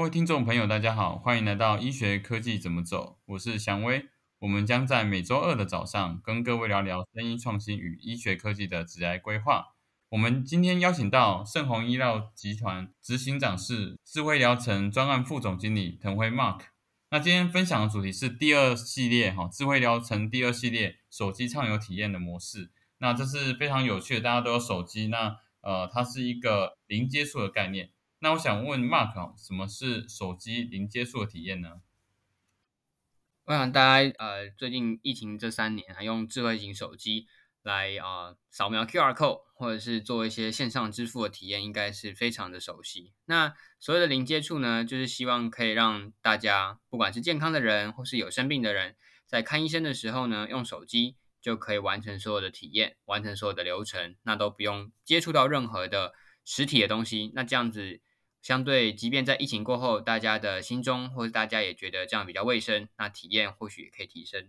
[0.00, 4.08] 各位听众朋友，大家好，欢迎来到医学科技怎么走，我是祥威。
[4.38, 9.74] 我们将在每周二的早上跟各位聊聊生医创新与医学科技的职业规划。
[10.08, 16.60] 我们今天邀请到盛虹医疗集团执行长是智慧疗程专案副总经理滕辉 Mark。
[17.10, 22.70] 那今天分享的主题是第二系列哈，智慧疗程第二系列手机畅游体验的模式。
[23.00, 27.90] 那这是非常有趣的，大家都有手机，那呃，它是一个零接触的概念。
[28.22, 31.80] 那我想问 Mark，什么是手机零接触的体验呢？
[33.46, 37.26] 我想大家呃，最近疫情这三年啊，用智慧型手机
[37.62, 43.14] 来啊扫描 QR code，或者是做一些线上支付的体验，应该是非常的熟悉。
[43.24, 56.12] 那所谓的零接触呢，就是希望可以让大家，不管是健康的人或是有生病的人，在看医生的时候呢，用手机就可以完成所有的体验，完成所有的流程，那都不用接触到任何的
[56.44, 57.32] 实体的东西。
[57.34, 58.02] 那这样子。
[58.42, 64.48] 相对，即便在疫情过后，大家的心中或者大家也觉得这样比较卫生，那体验或许也可以提升。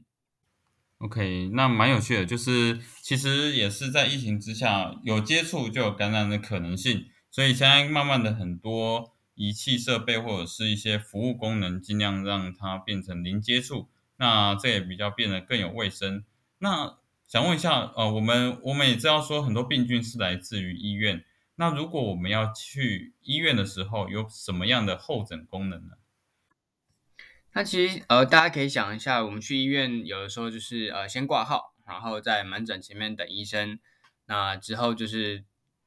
[0.99, 16.23] OK，那蛮有趣的，就是其实也是在疫情之下，有接触就有感染的可能性，所以现在慢慢的很多仪器设备或者是一些服务功能，尽量让它变成零接触，那这也比较变得更有卫生。
[16.59, 16.97] 那
[17.27, 21.25] 想问一下，呃，我们我们也知道说很多病菌是来自于医院。
[21.61, 25.93] 那如果我们要去医院的时候，有什么样的候诊功能呢？
[27.53, 33.79] 那其实呃，大家可以想一下，我们去医院有的时候就是呃，先挂号，然后在门诊前面等医生，
[34.25, 35.45] 那之后就是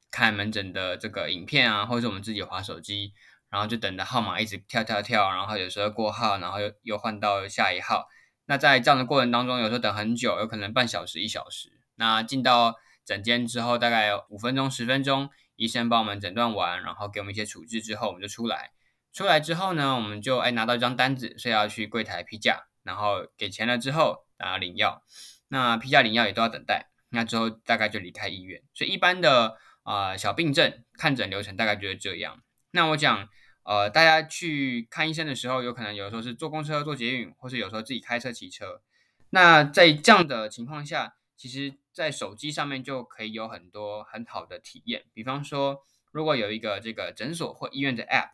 [0.09, 3.11] 看门诊的这个影片啊，或者我们自己划手机，
[3.49, 8.07] 然后就等着号码一直跳跳跳，然后有时候过号，然后又又换到下一号。
[8.45, 11.81] 那在这样的过程当中，有时候等很久，有可能半小时一小时。
[11.95, 15.29] 那进到诊间之后，大概五分钟十分钟。
[15.55, 18.71] 医生帮我们诊断完，然后给我们一些处置之后，我们就出来。
[19.13, 25.01] 出来之后呢，我们就哎拿到一张单子，所以要去柜台批假，然后给钱了之后，然后领药。
[25.47, 26.89] 那批假领药也都要等待。
[27.09, 28.61] 那之后大概就离开医院。
[28.73, 32.41] 所以一般的啊小病症看诊流程大概就是这样。
[32.71, 33.29] 那我讲
[33.63, 38.81] 呃大家去看医生的时候，有可能有的时候是坐公车、坐捷运，或是有时候自己开车、骑车。
[39.29, 41.77] 那在这样的情况下，其实。
[41.95, 48.31] 在手机上面就可以有很多很好的体验，比方说，如果有一个这个诊所或医院的 App，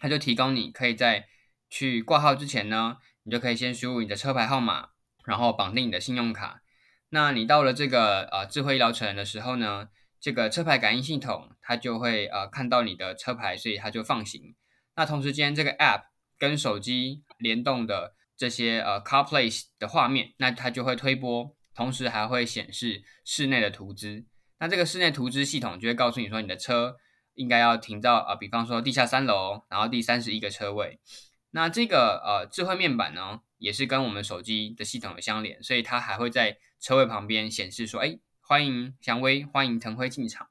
[0.00, 1.28] 它就提供你可以在
[1.70, 4.88] 去挂号之前呢，你就可以先输入你的车牌号码，
[5.24, 6.62] 然后绑定你的信用卡。
[7.10, 14.56] 那你到了这个呃智慧医疗城的时候呢，这个车牌感应系统它就会呃看到你的车牌，所以它就放行。
[14.96, 16.06] 那同时间这个 App
[16.40, 21.54] 跟手机联动的这些呃 CarPlay 的画面，那它就会推播。
[21.74, 24.24] 同时还会显示室内的图资，
[24.58, 26.96] 那这个室内图资系统就会告诉你说，你的车
[27.34, 31.00] 应该要停到啊，比方说地下三楼，然后第三十一个车位。
[31.50, 40.48] 那这个呃智慧面板呢，也是跟我们手机的系统有相连，所以它还会在车位旁边显示说，哎，欢迎祥威，欢迎腾辉进场。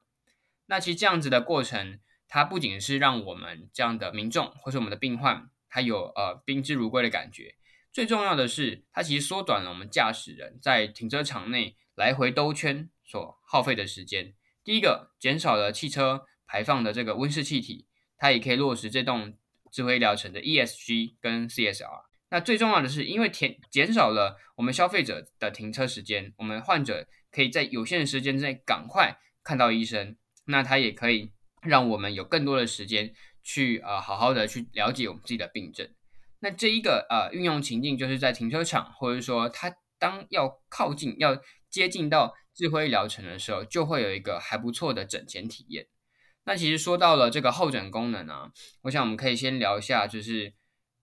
[0.66, 7.54] 那其实这样子的过程，它不仅是让我们这样的民众或是我们的病患，他有呃宾至如归的感觉。
[7.94, 14.34] 最重要的是，它其实缩短了我们驾驶人在停车场内来回兜圈所耗费的时间。
[14.64, 17.86] 第一个，减少了汽车排放的这个温室气体，
[18.18, 19.38] 它也可以落实这栋
[19.70, 22.02] 智慧医疗城的 ESG 跟 CSR。
[22.30, 30.16] 那最重要的是，因为减减少了我们消费者的停车时间，我们患者可以在有限的时间之内赶快看到医生。
[30.46, 31.30] 那它也可以
[31.62, 35.88] 让我们有更多的时间去呃好好的去了解我们自己的病症。
[36.44, 41.40] 那这一个呃运用情境就是在停车场，或者说他当要靠近、要
[41.70, 45.86] 接近到智慧疗程的时候，就会有一个还不错的诊前体验。
[46.44, 48.50] 那其实说到了这个候诊功能啊，
[48.82, 50.52] 我想我们可以先聊一下，就是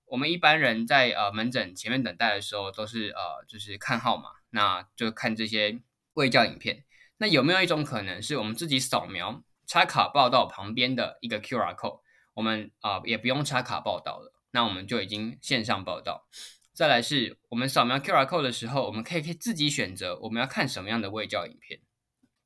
[0.06, 5.82] 我们一般人在呃门诊前面等待的时候，都是呃就是看号码，那就看这些
[6.14, 6.86] 卫教影片。
[7.18, 12.02] 那有没有一种可能是我们自己扫描插卡报道旁边的一个 QR code，
[12.36, 14.32] 我们啊也不用插卡报道了？
[14.52, 16.28] 那我们就已经线上报道。
[16.74, 21.80] 再来是我们扫描 QR code 的时候，我们可以可以自己选择我们要看什么样的卫教影片，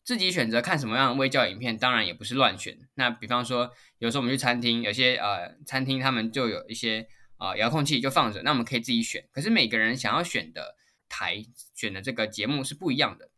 [0.03, 2.77] 自己选择看什么样的卫教影片，当然也不是乱选。
[2.95, 7.07] 那比方说，有时候我们去餐厅，有些呃餐厅他们就有一些
[7.37, 9.27] 啊遥控器就放着，那我们可以自己选。
[9.31, 10.75] 可是每个人想要选的
[11.07, 13.29] 台选的这个节目是不一样的，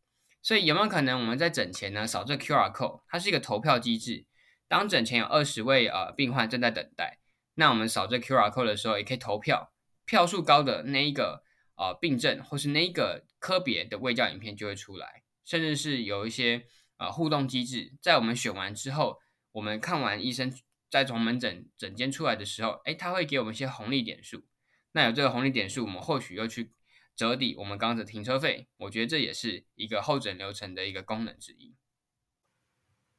[0.41, 4.25] 所以有没有可能我们在诊前呢扫这 QR code，它是一个投票机制，
[4.67, 7.19] 当诊前有二十位呃病患正在等待。
[7.59, 9.73] 那我们扫这 QR code 的时候，也可以投票，
[10.05, 11.43] 票数高的那一个
[11.75, 16.67] 呃病症或是那一个科别的卫教影片就会出来，甚至是有一些
[16.97, 19.19] 呃互动机制，在我们选完之后，
[19.53, 20.53] 我们看完医生
[20.89, 24.45] 再从门诊诊间出来的时候，哎，他会给我们一些红利点数。
[24.91, 26.71] 那有这个红利点数，我们或许又去
[27.15, 28.67] 折抵我们刚刚的停车费。
[28.77, 31.75] 我觉得这也是一个候诊流程的一个功能之一。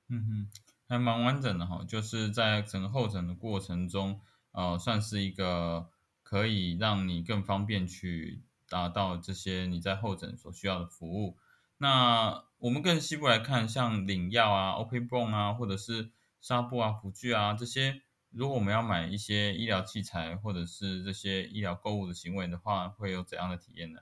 [0.09, 0.51] 嗯哼，
[0.89, 4.21] 还蛮完整的哈，就是在整个候诊的过程中，
[4.53, 5.91] 呃，算是一个
[6.23, 11.37] 可以让你更方便去达到这些你在候诊所需要的服务。
[11.77, 24.01] 那我们更细部来看，像领药啊、OP 泵啊，或者是纱布啊、辅具啊这些，如果我们要买一些医疗器材或者是这些医疗购物的行为的话，会有怎样的体验呢？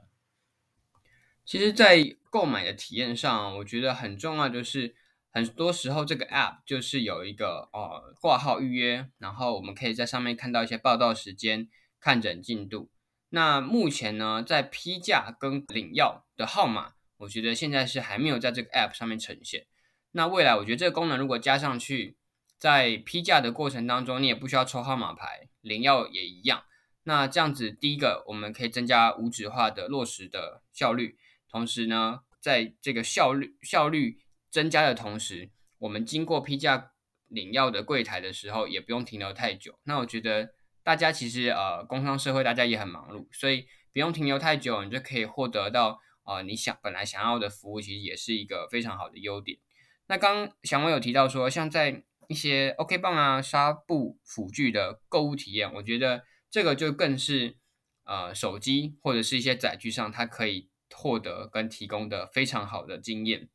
[1.45, 4.97] 其实，在购买的体验上，我觉得很重要，就是
[5.37, 11.69] 很多时候这个 App 就是有一个呃挂号预约，然后我们可以在上面看到一些报到时间、
[12.01, 12.91] 看诊进度。
[13.29, 16.95] 那目前呢，在批价跟领药的号码。
[17.19, 19.67] 我觉得现在是还没有在这个 App 上面呈现。
[20.13, 22.17] 那未来，我觉得这个功能如果加上去，
[22.57, 26.65] 在批价的过程当中，你也不需要抽号码牌，领药也一样。
[27.03, 31.19] 那这样子，第一个我们可以增加无纸化的落实的效率，
[31.51, 34.23] 同时呢，在这个效率效率
[34.57, 35.51] 增加的同时，
[35.81, 36.93] 我们经过批价
[37.29, 39.79] 领药的柜台的时候，也不用停留太久。
[39.85, 46.01] 那我觉得大家其实呃，工商社会大家也很忙碌，所以不用停留太久，你就可以获得到。
[46.23, 49.59] 啊，你想本来想要的服务，其实也是一个非常好的优点。
[50.07, 57.59] 那刚祥文有提到说，像在一些 OK 棒啊、纱布辅具的购物体验，我觉得这个就更是
[58.05, 63.49] 呃手机或者是一些载具上，它可以获得跟提供的非常好的经验。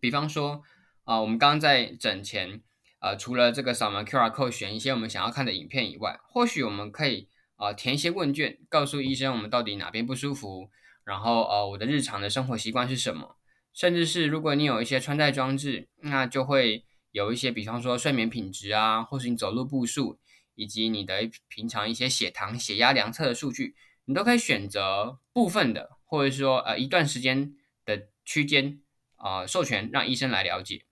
[0.00, 0.62] 比方说
[1.04, 2.62] 啊，我们刚刚在诊前，
[3.00, 10.70] 呃，除了这个扫描 QR code 选一些我们想要看的影片以外，或许我们可以啊填一些问卷，告诉医生我们到底哪边不舒服。
[11.04, 13.36] 然后呃，我的日常的生活习惯是什么？
[13.72, 20.18] 甚至是如果你有一些穿戴装置，那就会有一些，比方说睡眠品质啊，或是你走路步数，
[20.54, 23.74] 以及你的平常一些血糖、血压量测的数据，
[24.04, 27.54] 你都可以选择部分的，或者说呃一段时间
[27.86, 28.80] 的区间
[29.18, 30.86] 啊，授权让医生来了解。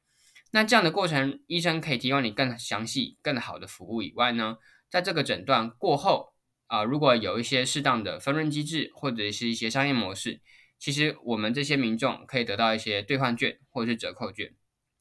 [0.52, 4.58] 那这样的过程，医生可以提供你更详细、更好的服务以外呢，
[4.90, 6.34] 在这个诊断过后。
[6.68, 10.40] 啊，如果有一些适当的分润机制，或者是一些商业模式，
[10.80, 14.52] 其实我们这些民众可以得到一些兑换券或者是折扣券，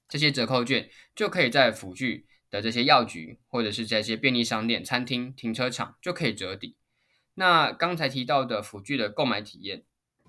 [0.08, 6.76] 这些折扣券就可以在辅具的这些药局，或者是这些便利商店、餐厅、停车场就可以折抵。
[7.34, 9.84] 那刚才提到的辅具的购买体验，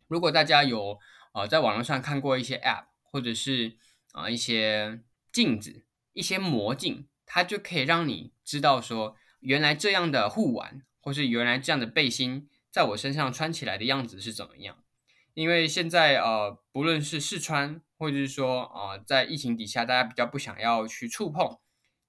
[0.09, 0.99] 如果大家有
[1.37, 3.77] 呃在网络上看过一些 App，或者是
[4.13, 5.01] 啊一些
[5.31, 5.85] 镜子、
[6.15, 10.83] 一些魔镜，它就可以让你知道说，原来这样的护腕。
[11.07, 14.83] 或是原来这样的背心在我身上穿起来的样子是怎么样？
[15.35, 21.59] 因为现在呃，不论是试穿，或者是说啊，在疫情底下，大家比较不想要去触碰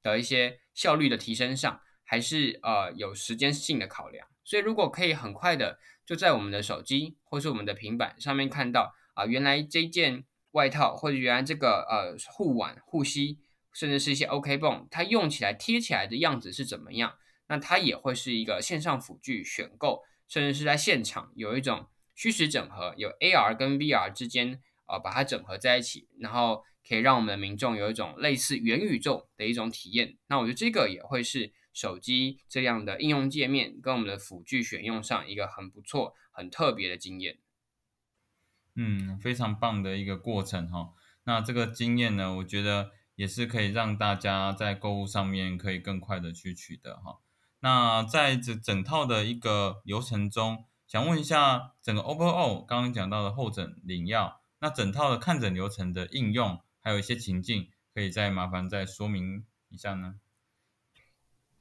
[0.02, 4.28] 的一些效率的提升上，还是呃有时间性的考量。
[4.44, 13.40] 所以如果可以很快的就在我们的手机或是我们的平板上面看到啊，原来这件外套或者原来这个呃护腕、护膝，
[13.74, 17.16] 甚至是一些 OK 泵，它用起来贴起来的样子是怎么样？
[17.48, 30.16] 那它也会是一个线上辅具选购，甚至是在现场有一种虚实整合，有 AR 跟 VR 之间啊把它整合在一起，然后可以让我们民众有一种类似元宇宙的一种体验。
[30.28, 37.40] 那我觉得这个也会是手机这样的应用界面跟我们的辅具选用上一个很不错、很特别的经验。
[38.78, 40.94] 嗯，非常棒的一个过程哈。
[41.24, 47.18] 那这个经验呢，我觉得也是可以让大家在购物上面可以更快的去取得哈。
[47.60, 60.16] 那在这整套的一个流程中，想问一下，整个 OPPO 刚刚讲到的候诊领药，那整套的看诊流程的应用，还有一些情境，可以再麻烦再说明一下呢？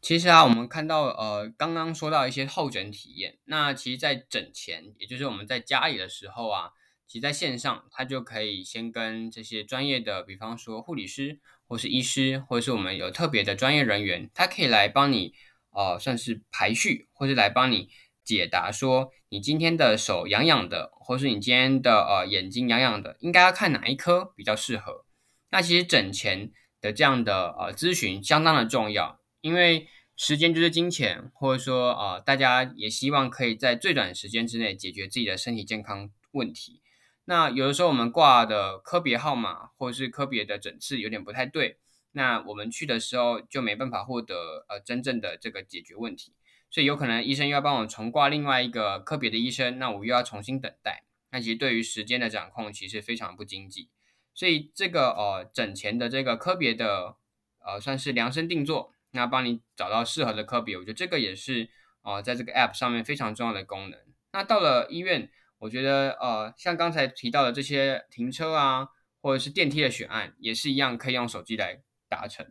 [0.02, 6.70] 其实啊，我们看到呃，刚刚说到一些候诊体验，那其实，在诊前，也就是我们在家里的时候啊，
[7.06, 15.34] 其实在线上，他就可以先跟这些专业的，比方说护理师，或是医师，或者是我们有特别的专业人员，他可以来帮你。
[15.78, 17.90] 呃，算是排序，或是来帮你
[18.24, 25.04] 解答，说你今天的手痒痒的，或是你今天的呃眼睛痒痒的，应该要看哪一科比较适合？
[25.50, 29.86] 那其实诊前的这样的呃咨询相当的重要，因为
[30.16, 36.80] 时间就是金钱，或者说呃大家也希望可以在最短时间之内解决自己的身体健康问题。
[37.26, 41.78] 那有的时候我们挂的科别号码或是科别的诊次有点不太对。
[42.12, 46.32] 那我们去的时候就没办法获得呃真正的这个解决问题，
[46.70, 51.02] 所以有可能医生又要帮我重挂另外一个科别的医生，那我又要重新等待。
[51.30, 53.90] 那其实对于时间的掌控其实非常不经济，
[54.32, 57.16] 所以这个呃诊前的这个科别的
[57.58, 60.76] 呃算是量身定做，那帮你找到适合的科别。
[60.78, 61.68] 我觉得这个也是
[62.00, 64.00] 呃在这个 App 上面非常重要的功能。
[64.32, 68.88] 那到了医院，我觉得呃像刚才提到的这些停车啊，
[69.22, 72.46] 或者是电梯的选案，也是一样可以用手机来达成。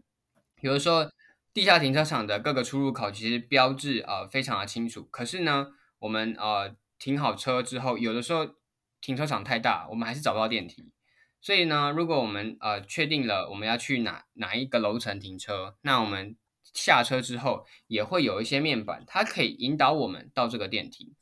[0.62, 1.06] 有的时候
[1.54, 5.68] 地下停车场的各个出入口其实标志呃非常的清楚，可是呢，
[6.00, 8.48] 我们呃停好车之后，有的时候
[9.00, 10.92] 停车场太大，我们还是找不到电梯。
[11.42, 16.36] 所以呢，如果我们呃确定了我们要去哪哪一个楼层停车，那我们
[16.74, 21.14] 下车之后也会有一些面板，它可以引导我们到这个电梯。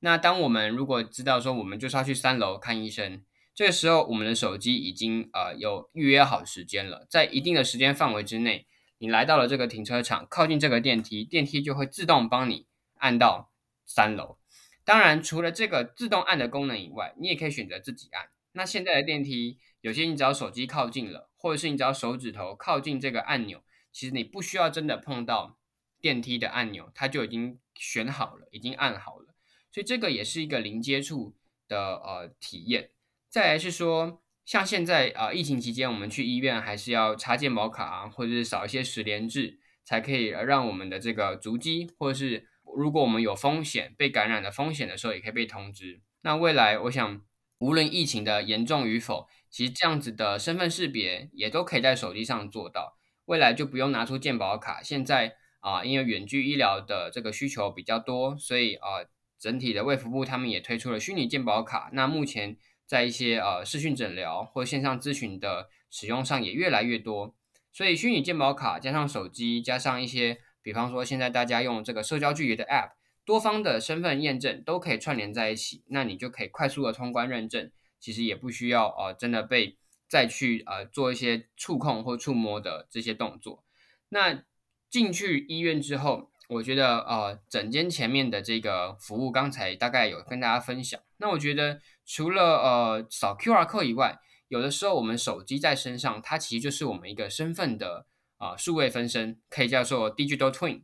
[0.00, 3.22] 那当我们如果知道说我们就是要去三楼看医生，
[3.54, 8.66] 这个时候我们的手机已经呃有预约好时间了，在一定的时间范围之内，
[8.98, 12.66] 你来到了这个停车场，靠近这个电梯，电梯就会自动帮你
[12.98, 13.52] 按到
[13.86, 14.38] 三楼。
[14.84, 18.28] 当然，除了这个自动按的功能以外，你也可以选择自己按。
[18.52, 19.58] 那现在的电梯。
[19.82, 25.56] 有些你只要手机靠近了，或者是你只要手指头靠近这个按钮，其实你不需要真的碰到
[26.02, 29.29] 电梯的按钮，它就已经选好了，已经按好了。
[29.72, 31.34] 所以这个也是一个零接触
[31.68, 32.90] 的呃体验。
[33.28, 46.00] 再来是说，像现在啊疫情期间，我们去医院还是要插健保卡，或者是扫一些十连制，才可以让我们的这个足迹，或者是如果我们有风险被感染的风险的时候，也可以被通知。
[46.22, 47.20] 那未来我想，
[47.58, 52.96] 无论疫情的严重与否，其实这样子的身份识别也都可以在手机上做到，
[53.26, 54.82] 未来就不用拿出健保卡。
[54.82, 59.04] 现在啊，因为远距医疗的这个需求比较多，所以啊，
[59.40, 61.90] 整体的卫福部他们也推出了虚拟健保卡。
[61.94, 62.56] 那目前
[62.86, 67.34] 在一些呃视讯诊疗或线上咨询的使用上也越来越多，
[67.72, 72.90] 所以虚拟健保卡加上手机加上一些，比方说现在大家用这个社交距离的 App，
[73.24, 77.72] 多方的身份验证都可以串联在一起，那你就可以快速的通关认证。
[77.98, 79.76] 其实也不需要呃，真的被
[80.08, 83.62] 再去呃做一些触控或触摸的这些动作。
[84.08, 84.42] 那
[84.88, 91.00] 进去医院之后，我觉得呃，整间前面的这个服务，刚才大概有跟大家分享。
[91.18, 98.06] 那我觉得除了呃扫 QR code 以外，有的时候我们手机在身上，它其实就是我们一个身份的
[98.38, 100.82] 啊数位分身，可以叫做 digital twin。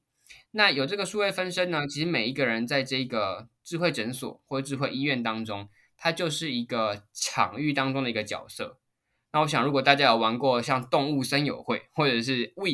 [0.52, 5.68] 那有这个数位分身呢，其实每一个人在这个智慧诊所或智慧医院当中。
[5.98, 8.78] 它就是一个场域当中的一个角色。
[9.32, 12.64] 那我想，如果大家有玩过像《动物森友会》或者是《We》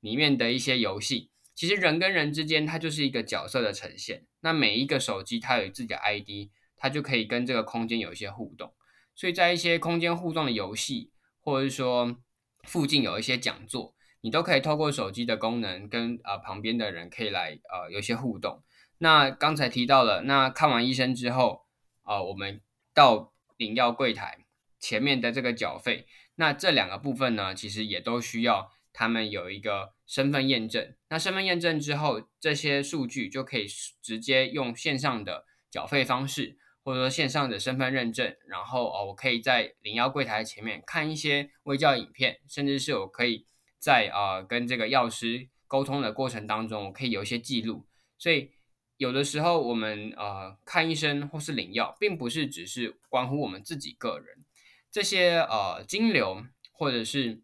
[0.00, 1.29] 里面的一些游戏，
[1.60, 4.24] 其实人跟人之间它就是一个角色的呈现。
[4.40, 8.72] 那每一个手机它有自己的 ID，它就可以跟这个空间有一些互动。
[9.14, 12.16] 所以在一些空间互动的游戏，或者是说
[12.62, 18.62] 附近有一些讲座，你都可以透过手机的功能跟呃旁边的人可以来呃有一些互动。
[18.96, 21.66] 那刚才提到了，那看完医生之后
[22.04, 22.62] 啊，我们
[22.94, 24.46] 到领药柜台
[24.78, 30.92] 前面的这个缴费，那这两个部分呢，其实也都需要他们有一个身份验证。
[31.08, 33.66] 那身份验证之后，这些数据就可以
[34.02, 43.46] 直接用线上的缴费方式，或者说线上的身份认证，然后哦，我可以在领药柜台前面看一些微教影片，甚至是我可以
[43.78, 47.86] 在啊跟这个药师沟通的过程当中，我可以有一些记录，
[48.18, 48.50] 所以。
[49.00, 54.44] 有的时候，我们呃看医生或是领药，并不是只是关乎我们自己个人。
[54.90, 57.40] 这些呃金流或者是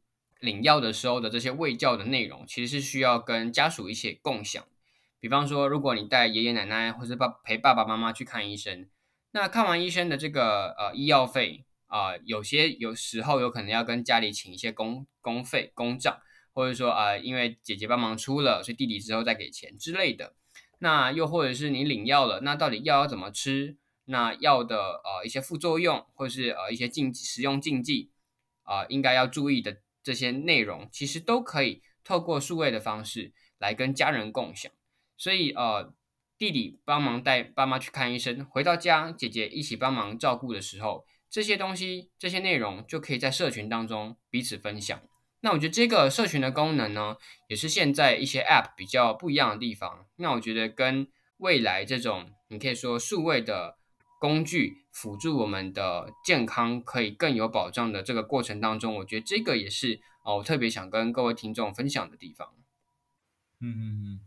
[0.46, 4.64] 领药的时候的这些喂教的内容，其实是需要跟家属一起共享。
[5.18, 8.88] 比方说，如果你带爷爷奶奶或者爸陪爸爸妈妈去看医生，
[9.32, 16.16] 那看完医生的这个呃医药费啊，有些有时候有可能要跟家里请一些公公费公账，
[16.54, 20.34] 或者说啊，因为姐姐帮忙出了，所以弟弟之后再给钱之类的。
[20.78, 23.76] 那又或者是你领药了，那到底药要怎么吃？
[24.08, 28.12] 那药的呃一些副作用，或是呃一些禁食用禁忌
[28.62, 34.70] 啊，应该要注意的这些内容，其实都可以透过数位的方式来跟家人共享。
[35.16, 35.92] 所以呃，
[36.38, 45.02] 弟弟帮忙带爸妈去看医生，回到家姐姐一起帮忙照顾的时候，这些东西这些内容就可以在社群当中彼此分享。
[45.40, 47.16] 那我觉得这个社群的功能呢，
[47.48, 50.06] 也是现在一些 App 比较不一样的地方。
[50.18, 51.08] 那我觉得跟
[51.38, 53.76] 未来这种，你可以说数位的
[54.20, 62.54] 工具辅助我们的健康可以更有保障的这个过程当中，我觉得这个也是哦，我特别想跟各位听众分享的地方。
[63.60, 64.20] 嗯嗯嗯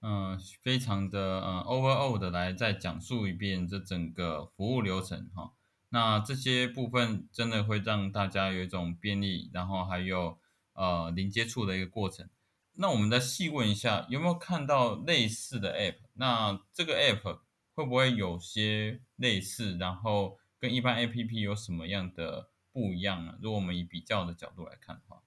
[0.00, 5.52] 嗯，非常的呃 overall 的来再讲述一遍这整个服务流程哈。
[5.90, 10.38] 那这些部分真的会让大家有一种便利，然后还有。
[10.76, 12.28] 呃，零接触的一个过程。
[12.72, 15.98] 那我们再细问一下，有没有看到类似的 App？
[16.14, 17.38] 那这个 App
[17.74, 19.76] 会不会有些类似？
[19.78, 23.34] 然后跟一般 App 有什么样的不一样呢？
[23.42, 25.22] 如果我们以比较的角度来看的话，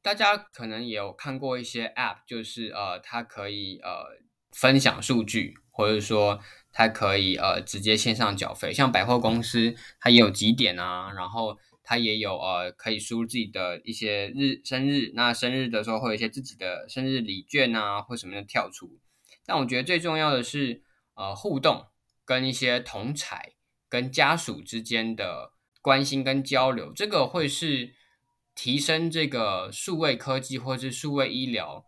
[0.00, 4.18] 大家可能也有看过一些 App，就是呃，它可以呃
[4.52, 6.40] 分享数据，或者说
[6.72, 8.72] 它可以呃直接线上缴费。
[8.72, 18.98] 像百货公司，它也有几点啊，然后它也有呃可以输入自己的一些日生日，那生日的时候会有一些自己的生日礼券啊，或什么的跳出。
[19.44, 20.82] 但我觉得最重要的是
[21.18, 21.84] 呃互动，
[22.24, 23.52] 跟一些同彩
[23.90, 27.98] 跟家属之间的关心跟交流，这个会是。
[28.60, 31.84] 提升这个数位科技或是数位医疗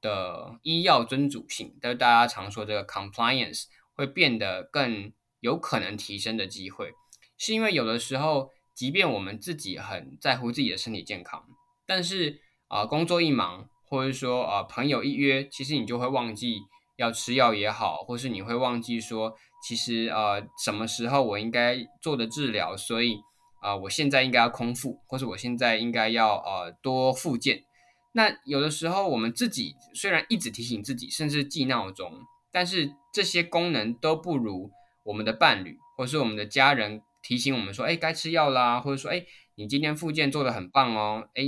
[0.00, 6.94] 的医药遵主性，就是大家常说这个 compliance 会变得更有可能提升的机会，
[7.36, 11.44] 是因为有的时候，即便我们自己很在乎自己的身体健康，
[11.84, 16.56] 但是啊工作一忙，或者说啊朋友一约，其实你就会忘记
[16.96, 23.18] 要吃药也好，或是你会忘记说，其实呃什么时候我应该做的治疗，所以。
[23.64, 27.64] 啊，我现在应该要空腹，或是我现在应该要呃多复健。
[28.12, 32.12] 那有的时候我们自己虽然一直提醒自己，甚至记闹钟，
[32.52, 34.70] 但是这些功能都不如
[35.04, 39.24] 我们的伴侣或是我们的家人提醒我们说，哎，该吃药啦，或者说，哎，
[39.54, 41.44] 你今天复健做的很棒哦，哎，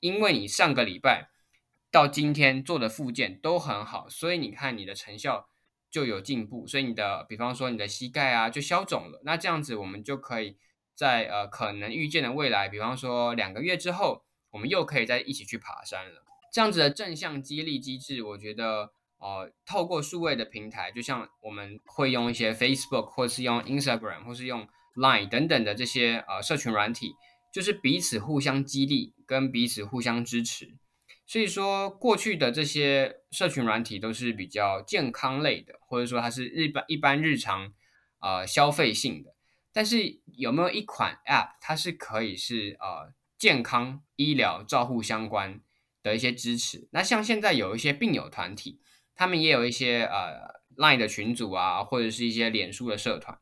[0.00, 1.30] 因为你上个礼拜
[1.96, 5.48] 到今天做的复健都很好，所以你看你的成效
[5.90, 10.58] 就有进步，所以你的，比方说你的膝盖啊就消肿了，那这样子我们就可以。
[10.94, 16.24] 在呃可能预见的未来，比方说两个月之后，我们又可以再一起去爬山了。
[16.50, 27.12] 这样子的正向激励机制，我觉得呃透过数位的平台，就像我们会用一些 Facebook 或是用 Instagram 或是用 Line 等等的这些呃社群软体，
[27.52, 30.78] 就是彼此互相激励跟彼此互相支持。
[31.26, 37.72] 所以说，过去的这些社群软体都是比较健康类的，或者说它是日般一般日常
[38.20, 39.34] 呃消费性的。
[39.72, 45.60] 但是有没有一款 App，它是可以是呃健康医疗照护相关
[46.02, 46.88] 的一些支持？
[46.92, 48.80] 那像现在有一些病友团体，
[49.14, 53.36] 他们也有一些呃 Line 的群组啊，或者是一些脸书的社团。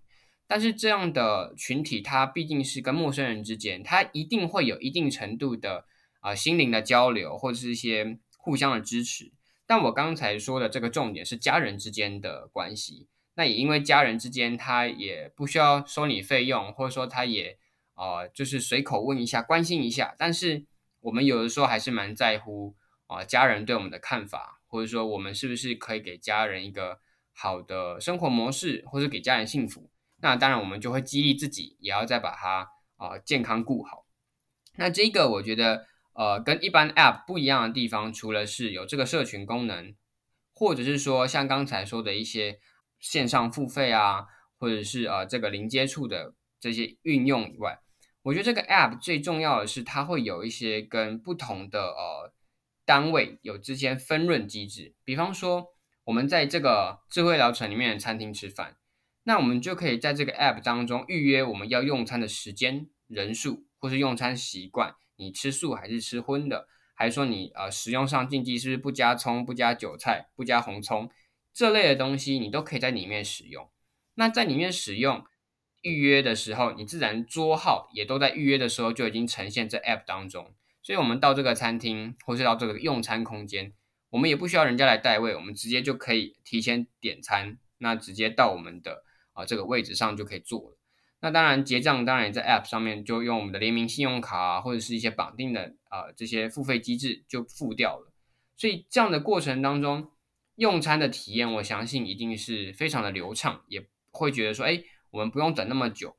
[0.47, 5.87] 但是这样的群体，它毕竟是跟陌生人之间，它一定会有一定程度的
[6.25, 9.31] 啊心灵的交流，或者是一些互相的支持。
[9.67, 13.09] 但我刚才说的这个重点是家人之间的关系。
[13.35, 17.59] 那也因为家人之间，他也不需要收你费用，或者说他也
[17.95, 20.15] 呃就是随口问一下，关心一下。
[20.17, 20.65] 但是
[21.01, 22.75] 我们有的时候还是蛮在乎
[23.07, 27.01] 啊家人对我们的看法，或者说我们是不是可以给家人一个
[27.35, 29.91] 好的生活模式，或者给家人幸福。
[30.23, 34.07] 那当然我们就会激励自己，也要再把它啊健康顾好。
[34.77, 39.95] 那这个我觉得呃跟一般 App 不一样的地方，除了是有这个社群功能，
[40.55, 42.61] 或者是说像刚才说的一些。
[43.01, 47.79] 线上付费啊，或者是呃这个零接触的这些运用以外，
[48.23, 52.33] 我觉得这个 App 最重要的是它会有一些跟不同的呃
[52.87, 54.95] 单位有之间分润机制。
[55.05, 55.67] 比方说，
[56.05, 58.79] 我们在这个智慧疗程里面的餐厅吃饭，
[59.25, 71.11] 那我们就可以在这个 App 当中预约我们要用餐的时间、人数，或是用餐习惯，你吃素还是吃荤的，还是说你呃食用上禁忌是不是不加葱、不加韭菜、不加红葱。
[71.53, 73.71] 这类的东西你都可以在里面使用。
[74.15, 75.25] 那在里面使用
[75.83, 80.55] 预约的时候，你自然桌号也都在预约的时候就已经呈现在 App 当中。
[80.83, 83.73] 所以，我们到这个餐厅或是到这个用餐空间，
[84.11, 90.79] 我们也不需要人家来代位，我们直接就可以提前点餐，那直接到我们的啊这个位置上就可以做了。
[91.25, 98.13] 那当然结账当然也在 App 上面就用我们的联名信用卡啊或者是一些绑定的啊这些付费机制就付掉了。
[98.57, 100.13] 所以这样的过程当中。
[100.57, 106.15] 用餐的体验，我相信一定是非常的流畅，也会觉得说，哎，我们不用等那么久。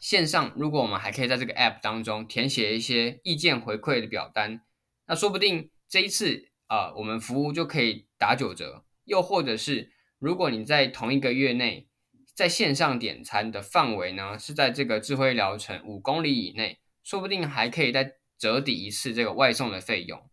[0.00, 4.62] 线上，如果我们还可以在这个 App 当中填写一些意见回馈的表单，
[5.06, 8.84] 那说不定这一次啊，我们服务就可以打九折。
[9.04, 11.86] 又或者是，如果你在同一个月内
[12.36, 20.28] 在线上点餐的范围呢，是在这个智慧疗程五公里以内，说不定还可以再折抵一次这个外送的费用。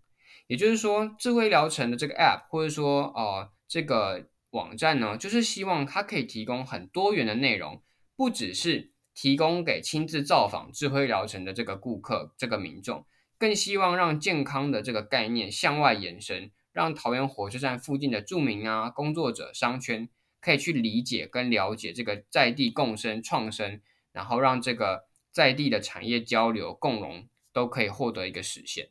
[0.48, 7.82] 也就是说，智慧疗程的这个 App，或者说呃这个网站呢，就是希望它可以提供很多元的内容，
[8.18, 13.06] 不只是提供给亲自造访智慧疗程的这个顾客、这个民众，
[13.38, 20.10] 更希望让健康的这个概念向外延伸，让桃园火车站附近的住民啊、工作者、商圈
[20.44, 23.80] 可以去理解跟了解这个在地共生创生，
[24.12, 28.90] 然后让这个在地的产业交流共荣都可以获得一个实现。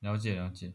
[0.00, 0.72] 了解了解，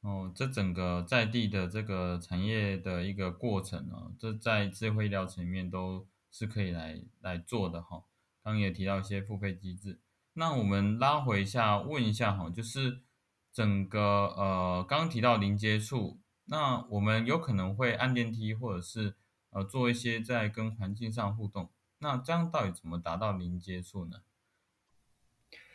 [0.00, 8.02] 哦，这整个在地的这个产业的一个过程呢，这在智慧医疗层面都是可以来来做的哈。
[8.42, 10.00] 刚也提到一些付费机制，
[10.32, 13.00] 那我们拉回一下问一下哈，就是
[13.52, 14.00] 整个
[14.36, 16.18] 呃刚刚提到零接触，
[16.50, 19.14] 那我们有可能会按电梯，或者是
[19.50, 21.70] 呃做一些在跟环境上互动。
[21.98, 24.18] 那这样到底怎么达到零接触呢？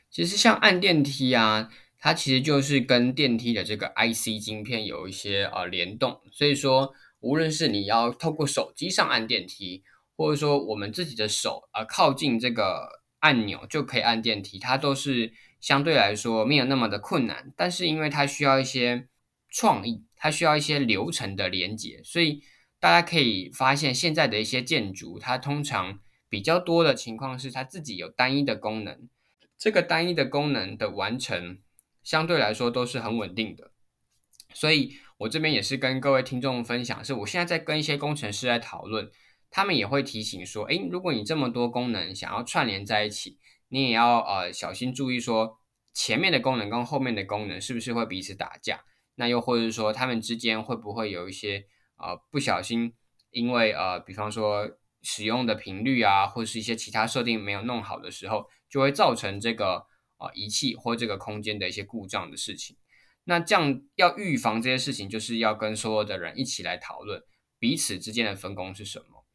[0.10, 9.84] 其实像按电梯啊，它其实就是跟电梯的这个 IC 晶片有一些呃联动，所以说无论是你要透过手机上按电梯，
[10.16, 19.08] 或者说我们自己的手啊靠近这个按钮就可以按电梯，它都是相对来说没有那么的困难，但是因为它需要一些
[19.50, 22.42] 创意，它需要一些流程的连接，所以
[22.80, 29.10] 大家可以发现现在的一些建筑，它通常比较多的情况是它自己有单一的功能。
[29.58, 31.60] 这个单一的功能的完成，
[32.04, 33.72] 相对来说都是很稳定的，
[34.54, 39.12] 所以我这边也是跟各位听众分享，是我现在在跟一些工程师在讨论，
[39.52, 45.60] 他们也会提醒说，诶，如果你这么多功能想要串联在一起，你也要呃小心注意说，
[45.94, 51.65] 前面的功能跟后面的功能是不是会彼此打架，那又或者说他们之间会不会有一些
[51.97, 52.93] 呃不小心，
[53.32, 54.78] 因为呃比方说。
[55.06, 62.78] 使用的频率啊，或者是一些其他设定没有弄好的时候，就会造成这个啊仪器或这个空间的一些故障的事情。
[63.26, 67.21] 那这样要预防这些事情，就是要跟所有的人一起来讨论
[67.60, 69.26] 彼此之间的分工是什么。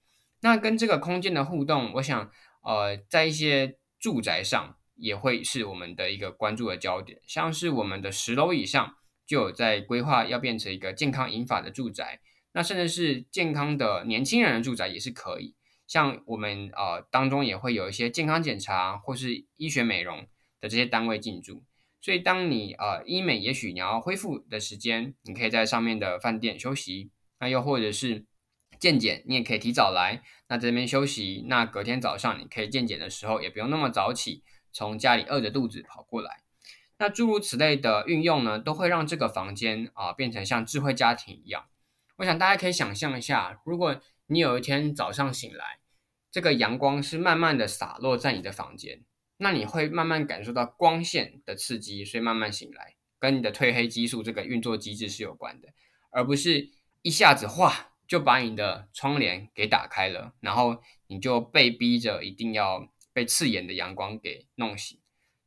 [0.40, 2.30] 那跟这个空间的互动，我想
[2.62, 8.94] 呃在一些住宅上也会是我们的一个关注的焦点，像是我们的十楼以上
[9.28, 12.20] 就有在规划要变成一个健康饮法的住宅，
[12.52, 15.54] 那甚至是健康的年轻人的住宅也是可以。
[15.86, 20.26] 像我们呃当中也会有一些健康检查或是医学美容
[20.60, 21.62] 的这些单位进驻，
[22.00, 28.24] 所以当你呃医美也许你要恢复的时间，你可以在上面的饭店休息，那又或者是
[28.78, 36.42] 健检，你也可以提早来，那这边休息，那隔天早上你可以健检的时候也不用那么早起，从家里饿着肚子跑过来，
[36.98, 41.66] 那诸如此类的运用呢，都会让这个房间啊变成像智慧家庭一样。
[42.16, 45.78] 我想大家可以想象一下，如果你有一天早上醒来，
[46.30, 49.04] 这个阳光是慢慢的洒落在你的房间，
[49.36, 55.68] 那你会慢慢感受到光线的刺激，所以慢慢醒来，跟你的褪黑激素这个运作机制是有关的，
[56.10, 56.68] 而不是
[57.02, 64.98] 一下子哗就把你的窗帘给打开了，然后你就被逼着一定要被刺眼的阳光给弄醒。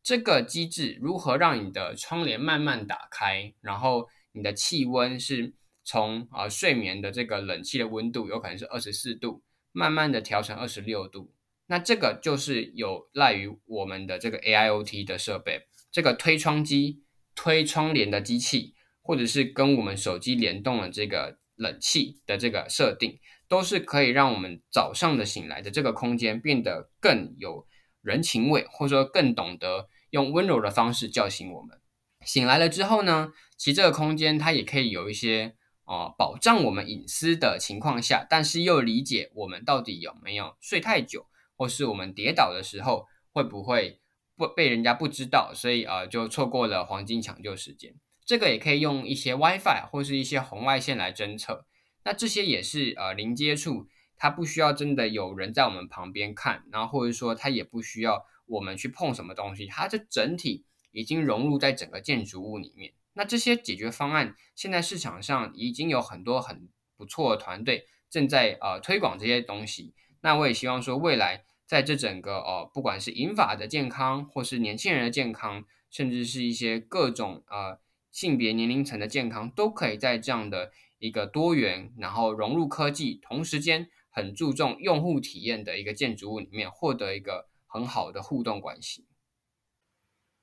[0.04, 5.54] 这个机制如何让你的窗帘慢慢打开，然后你的气温是？
[5.84, 11.34] 从啊睡眠的这个冷气的温度有可能是二十四度，慢慢的调成二十六度，
[11.66, 17.02] 那这个就是有赖于我们的这个 AIoT 的设备，这个推窗机、
[17.36, 27.66] 推窗帘的机器，或者是跟我们手机联动的这个冷气的这个设定，都是可以让我们早上的醒来的这个空间变得更有
[28.02, 31.82] 人情味，或者说更懂得用温柔的方式叫醒我们。
[32.24, 35.56] 醒来了之后呢，其实这个空间它也可以有一些。
[35.84, 41.26] 哦，保障我们隐私的情况下，但是又理解我们到底有没有睡太久，
[41.58, 44.00] 或是我们跌倒的时候会不会
[44.38, 47.94] 不被人家不知道，所以呃就错过了黄金抢救时间。
[48.24, 51.66] 这个也可以用一些 WiFi 或是一些红外线来侦测。
[52.06, 62.94] 那这些也是呃零接触，它不需要真的有人在我们旁边看，然后或者说它也不需要我们去碰什么东西，它这整体已经融入在整个建筑物里面。
[63.14, 69.94] 那这些解决方案，现在市场上已经有很多很不错的团队正在呃推广这些东西。
[70.22, 77.80] 那我也希望说，未来在这整个呃，不管是银发的健康，或是年轻人的健康，甚至是一些各种呃
[78.12, 89.08] 性别年龄层的健康，都可以在这样的一个多元，然后融入科技，同时间很注重用户体验的一个建筑物里面，获得一个很好的互动关系。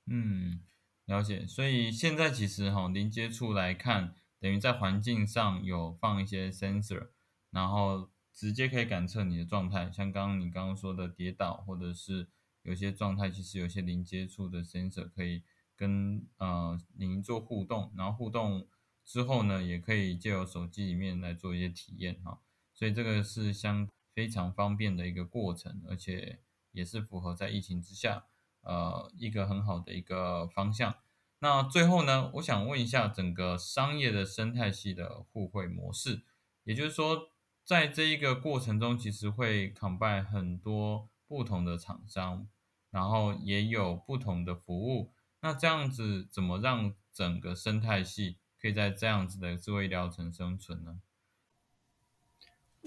[0.05, 0.65] 嗯。
[1.05, 7.09] 了解，所以现在其实哈零接触来看，等于在环境上有放一些 sensor，
[7.49, 9.91] 然后直接可以感测你的状态。
[9.91, 12.29] 像刚刚你刚刚说的跌倒，或者是
[12.61, 15.41] 有些状态，其实有些零接触的 sensor 可以
[15.75, 18.67] 跟呃您做互动，然后互动
[19.03, 22.39] 之后呢，也可以借由手机里面来做一些体验哈。
[22.75, 26.39] 所以这个是相非常方便的一个过程，而且
[26.79, 28.25] 也是符合在疫情之下。
[28.61, 30.95] 呃，一个很好的一个方向。
[31.39, 36.23] 那最后呢，我想问一下，整个商业的生态系的互惠模式，
[36.65, 37.29] 也就是说，
[37.63, 42.49] 在这一个过程中，其实会 combine 很多不同的厂商，
[42.91, 45.13] 然后也有不同的服务。
[45.39, 50.99] 那这样子怎么让整个生态系可以在这样子的智慧疗城生存呢？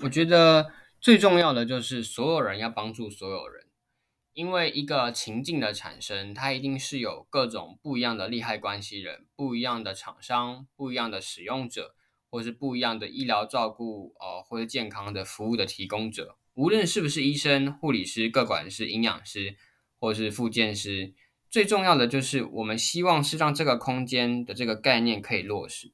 [0.03, 3.62] 我觉得最重要的就是所有人要帮助所有人。
[4.35, 11.95] 因为一个情境的产生，它一定是有各种不一样的利害关系人、不一样的厂商、不一样的使用者，
[12.31, 16.39] 或是不一样的医疗照顾呃或者健康的服务的提供者。
[16.55, 19.57] 无论是不是医生、护理师、各管是、营养师，
[19.99, 21.13] 或是复健师，
[21.51, 25.93] 最重要的就是我们希望是让这个空间的这个概念可以落实。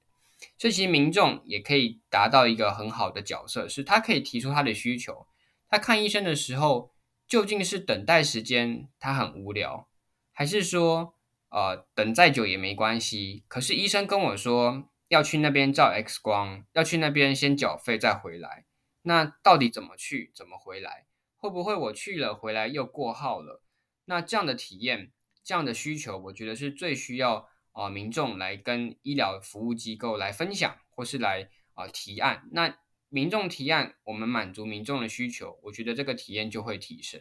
[0.57, 5.27] 所以其实民众也可以达到一个很好的角色，是他可以提出他的需求。
[5.69, 6.93] 他看医生的时候。
[7.29, 9.87] 究竟是等待时间他很无聊，
[10.33, 11.15] 还是说
[11.51, 13.45] 呃等再久也没关系？
[13.47, 18.65] 可是医生跟我说要去那边照 X 光，要去那边先缴费再回来。
[19.03, 21.07] 那到底怎么去，怎么回来？
[21.37, 23.63] 会不会我去了回来又过号了？
[24.07, 25.13] 那这样的体验，
[25.45, 32.49] 这样的需求，我觉得是最需要啊民众来跟医疗服务机构来分享，或是来啊提案。
[32.53, 32.77] 那
[33.09, 37.21] 民众提案，我们满足民众的需求，我觉得这个体验就会提升。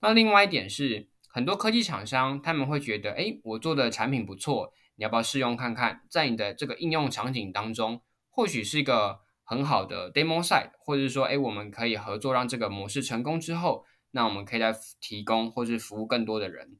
[0.00, 6.02] 那另外一点是，很多科技厂商他们会觉得，哎，我做的产品不错，你要不要试用看看？
[6.08, 16.78] 在你的这个应用场景当中，或许是一个很好的 demo site，或者是说，哎，我们可以合作让这个模式成功之后，那我们可以再提供或是服务更多的人。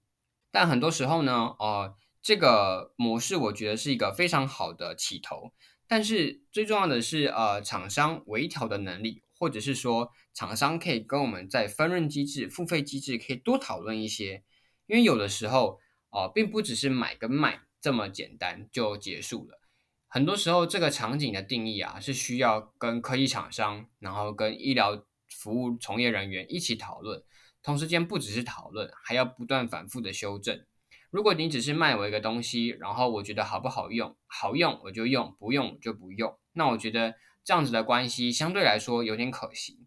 [0.52, 5.52] 但很多时候呢，呃，这个模式我觉得是一个非常好的起头。
[5.88, 14.42] 但是最重要的是，呃，厂商微调的能力，或者是说，厂商可以跟我们在分润机制、付费机制可以多讨论一些，
[14.87, 15.79] 因为有的时候，
[16.11, 19.61] 哦，并不只是买跟卖这么简单就结束了。
[20.09, 27.22] 很多时候，这个场景的定义啊，是需要跟科技厂商，然后跟医疗服务从业人员一起讨论，
[27.62, 30.64] 同时间不只是讨论，还要不断反复的修正。
[31.11, 37.14] 如果你只是卖我一个东西，然后我觉得好不好用，好用我就用，不用就不用，那我觉得
[37.45, 39.87] 这样子的关系相对来说有点可惜。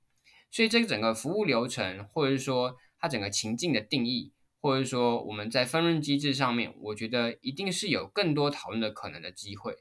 [0.49, 9.75] 所以这个整个服务流程，或者是说它整个情境的定义，或者是说我们在分润机制上面，我觉得一定是有更多讨论的可能的机会。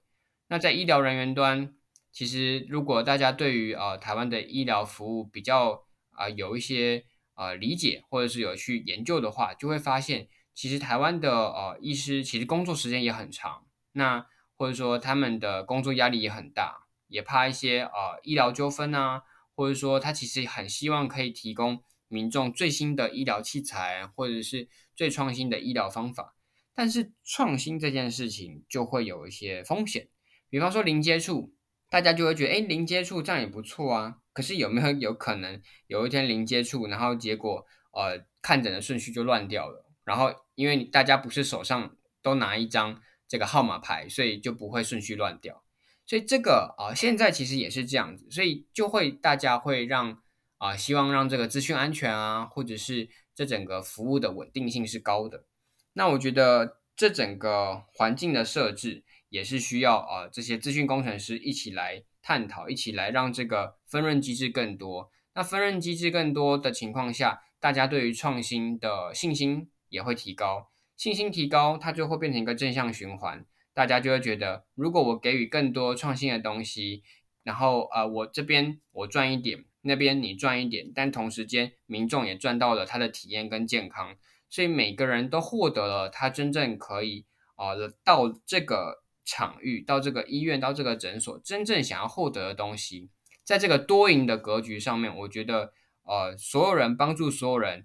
[0.48, 1.74] 那在医疗人员端，
[2.12, 7.04] 其实如果大家对于呃台湾的医疗服务比较啊有一些
[7.36, 10.28] 呃理解，或者是有去研究的话，就会发现。
[10.58, 19.22] 其实台湾的呃医师其实工作时间也很长，那或者说他们的工作压力也很大，也怕一些呃医疗纠纷啊，
[19.54, 26.34] 或者说他其实很希望可以提供民众最新的医疗器材或者是最创新的医疗方法，
[26.74, 30.08] 但是创新这件事情就会有一些风险，
[30.50, 31.54] 比方说零接触，
[31.88, 39.84] 大家就会觉得哎零接触这样也不错啊，可是有没有有可能有一天零接触，然后结果呃看诊的顺序就乱掉了？
[40.08, 45.62] 然后，因为大家不是手上都拿一张这个号码牌，所以就不会顺序乱掉。
[46.06, 50.22] 所以这个啊，现在其实也是这样子，所以就会大家会让
[50.56, 55.44] 啊，希望让这个资讯安全啊，或者是这整个服务的稳定性是高的。
[55.92, 65.10] 那我觉得这整个环境的设置也是需要啊，这些资讯工程师一起来探讨，一起来让这个分润机制更多。
[65.34, 69.70] 那分润机制更多的情况下，大家对于创新的信心。
[69.88, 77.04] 也会提高信心，提高它就会变成一个正向循环，大家就会觉得，如果我给予更多创新的东西，
[77.44, 84.16] 然后呃，我这边我赚一点，那边你赚一点，但同时间民众也赚到了他的体验跟健康，
[84.50, 87.24] 所以每个人都获得了他真正可以
[87.54, 93.08] 啊到这个场域、到这个医院、到这个诊所真正想要获得的东西，
[93.44, 95.72] 在这个多赢的格局上面，我觉得
[96.02, 97.84] 呃，所有人帮助所有人。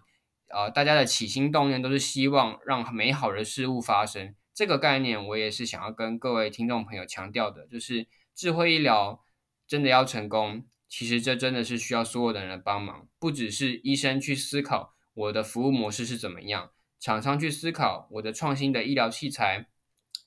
[0.54, 4.36] 呃，大家的起心动念都是希望让美好的事物发生。
[4.54, 9.24] 这个概念，我也是想要跟各位听众朋友强调的，就是智慧医疗
[9.68, 19.66] 真的要成功，其实这真的是需要所有的人帮忙，不只是医生去思考我的服务模式是怎么样，厂商去思考我的创新的医疗器材、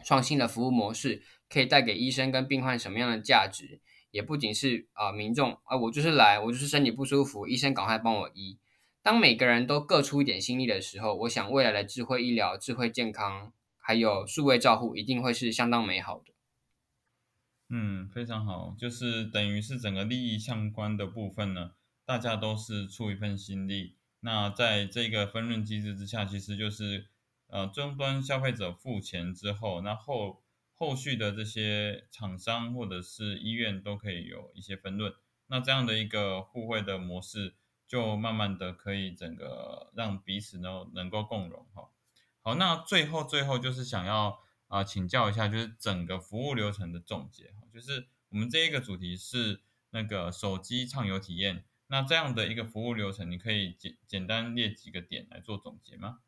[0.04, 8.58] 创新的服务模式可以带给医生跟病患什么样的价值，也不仅是啊民众啊，我就是来，我就是身体不舒服，医生赶快帮我医。
[9.06, 16.34] 当每个人都各出一点心力的时候，我想未来的智慧医疗、智慧健康，还有数位照护，一定会是相当美好的。
[17.68, 23.94] 嗯，非常好，就是等于是整个利益相关的部分呢，大家都是出一份心力。
[24.22, 27.06] 那在这个分润机制之下，其实就是
[27.46, 30.42] 呃终端消费者付钱之后，那后
[30.74, 35.14] 后续的这些厂商或者是医院都可以有一些分润。
[35.46, 37.54] 那这样的一个互惠的模式。
[37.86, 41.88] 就慢慢的可以整个让彼此呢能够共融哈。
[42.42, 47.66] 好，那最后最后就是想要啊请教一下，就是整个服务流程的总结哈。
[47.72, 56.18] 就是我们这一个主题是那个手机畅游体验，那这样的一个服务流程，你可以简简单列几个点来做总结吗？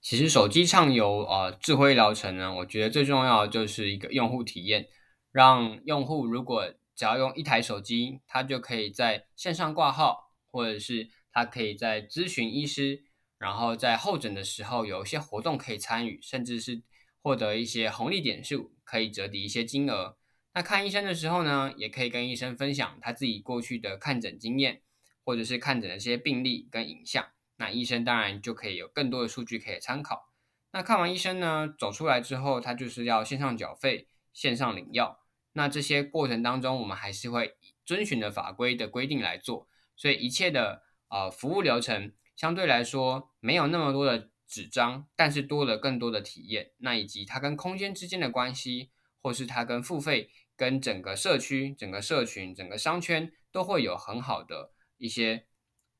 [0.00, 4.88] 其实手机畅游啊，智慧疗程呢，我觉得最重要的就是一个用户体验，
[5.30, 13.04] 让用户如果只要用一台手机，他就可以在线上挂号，或者是他可以在咨询医师，
[13.38, 16.82] 然后在候诊的时候有一些活动可以参与，甚至是
[17.22, 20.16] 获得一些红利点数，可以折抵一些金额。
[20.54, 24.82] 那看医生的时候呢，也可以跟医生分享他自己过去的看诊经验，
[25.24, 27.26] 或者是看诊的一些病例跟影像。
[27.56, 30.30] 那医生当然就可以有更多的数据可以参考。
[30.72, 35.21] 那看完医生呢，走出来之后，他就是要线上缴费、线上领药。
[35.52, 39.68] 那这些过程当中，我们还是会遵循的法规的规定来做。
[39.96, 46.72] 所以一切的呃服务流程相对来说没有那么多的纸张，但是多了更多的体验。
[46.78, 55.46] 那以及它跟空间之间的关系，或是它跟付费、跟整个社区、整个社群、整个商圈都会有很好的一些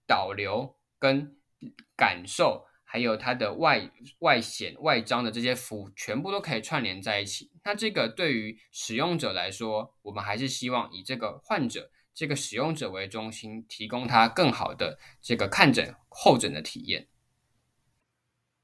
[0.07, 1.37] 导流跟。
[1.97, 7.51] 感受还有它的外外显外张的这些服务，全部都可以串联在一起。
[7.65, 17.09] 那这个对于使用者来说，我们还是希望以这个患者、这个使用者为中心，提供他更好的这个看诊候诊的体验。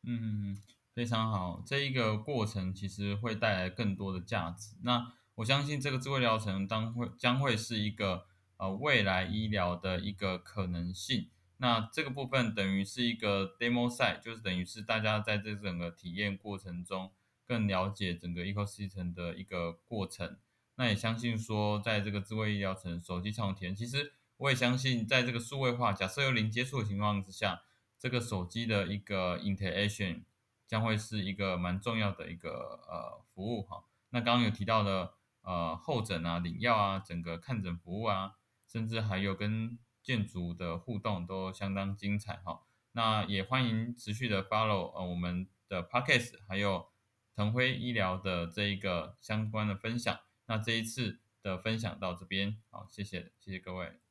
[0.02, 0.58] 嗯，
[0.94, 1.62] 非常好。
[1.64, 4.76] 这一个过程其实会带来更多的价值。
[4.82, 8.26] 那我相信这个智慧疗程当会将会是一个
[8.58, 11.30] 呃未来医疗的一个可能性。
[11.58, 17.12] 那这个部分等于是一个 demo 赛，就是等于是大家在这整个体验过程中
[17.44, 20.38] 更了解整个 ecosystem 的一个过程。
[20.76, 27.62] 那也相信说，在这个智慧医疗城手机畅体验，其实我也相信，在这个数位化，假设有零接触的情况之下，
[27.98, 30.22] 这个手机的一个 interaction
[30.68, 33.82] 将会是一个蛮重要的一个呃服务哈。
[34.10, 38.34] 那刚刚有提到的呃候诊啊、领药啊、整个看诊服务啊，
[38.68, 39.76] 甚至还有跟
[40.08, 46.88] 建筑的互动都相当精彩哈，那也欢迎持续的 follow 呃我们的 parkes 还有
[47.36, 50.18] 腾辉医疗的这一个相关的分享。
[50.46, 54.07] 那这一次的分享到这边，好，谢谢，谢谢各位。